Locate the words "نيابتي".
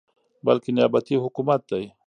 0.75-1.15